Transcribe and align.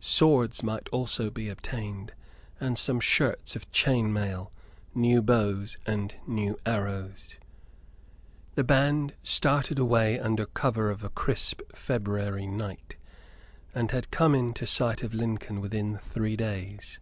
Swords 0.00 0.64
might 0.64 0.88
also 0.88 1.30
be 1.30 1.48
obtained; 1.48 2.12
and 2.58 2.76
some 2.76 2.98
shirts 2.98 3.54
of 3.54 3.70
chain 3.70 4.12
mail, 4.12 4.50
new 4.92 5.22
bows 5.22 5.78
and 5.86 6.16
new 6.26 6.58
arrows. 6.66 7.38
The 8.56 8.64
band 8.64 9.14
started 9.22 9.78
away 9.78 10.18
under 10.18 10.46
cover 10.46 10.90
of 10.90 11.04
a 11.04 11.08
crisp 11.10 11.60
February 11.76 12.48
night, 12.48 12.96
and 13.72 13.92
had 13.92 14.10
come 14.10 14.34
into 14.34 14.66
sight 14.66 15.04
of 15.04 15.14
Lincoln 15.14 15.60
within 15.60 15.98
three 15.98 16.34
days. 16.34 16.98